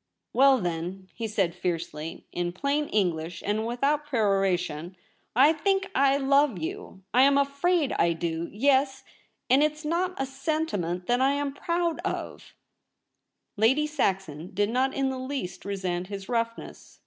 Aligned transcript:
* 0.00 0.02
Well 0.32 0.58
then,' 0.58 1.08
he 1.14 1.28
said 1.28 1.54
fiercely, 1.54 2.26
* 2.28 2.32
in 2.32 2.50
plain 2.52 2.88
English 2.88 3.44
and 3.46 3.64
without 3.64 4.04
peroration, 4.04 4.96
I 5.36 5.52
^Azn^ 5.52 5.52
I 5.52 5.52
230 5.52 5.54
THE 5.54 5.78
REBEL 5.78 6.24
ROSE. 6.24 6.30
love 6.30 6.58
you— 6.58 7.02
I 7.14 7.22
am 7.22 7.38
afraid 7.38 7.92
I 7.92 8.12
do— 8.12 8.48
yes, 8.52 9.04
and 9.48 9.62
it's 9.62 9.84
not 9.84 10.20
a 10.20 10.26
sentiment 10.26 11.06
that 11.06 11.20
I'm 11.20 11.54
proud 11.54 12.00
of.' 12.00 12.54
Lady 13.56 13.86
Saxon 13.86 14.50
did 14.52 14.68
not 14.68 14.94
in 14.94 15.10
the 15.10 15.18
least 15.20 15.64
resent 15.64 16.08
his 16.08 16.28
roughness. 16.28 16.98